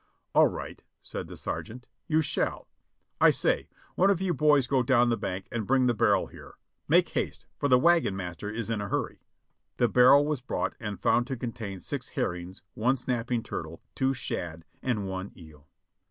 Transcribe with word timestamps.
"All 0.33 0.47
right," 0.47 0.83
said 1.03 1.27
the 1.27 1.37
sergeant, 1.37 1.85
"you 2.07 2.23
shall. 2.23 2.67
I 3.19 3.29
say! 3.29 3.69
one 3.93 4.09
of 4.09 4.19
you 4.19 4.33
boys 4.33 4.65
go 4.65 4.81
down 4.81 5.09
the 5.09 5.15
bank 5.15 5.45
and 5.51 5.67
bring 5.67 5.85
the 5.85 5.93
barrel 5.93 6.25
here! 6.25 6.55
Make 6.87 7.09
haste, 7.09 7.45
for 7.59 7.67
the 7.67 7.77
wagon 7.77 8.15
master 8.15 8.49
is 8.49 8.71
in 8.71 8.81
a 8.81 8.89
hurry." 8.89 9.21
The 9.77 9.87
barrel 9.87 10.25
was 10.25 10.41
brought 10.41 10.73
and 10.79 10.99
found 10.99 11.27
to 11.27 11.37
contain 11.37 11.81
six 11.81 12.09
herrings, 12.09 12.63
one 12.73 12.95
snapping 12.95 13.43
turtle, 13.43 13.79
two 13.93 14.15
shad, 14.15 14.65
and 14.81 15.07
one 15.07 15.33
eel. 15.37 15.67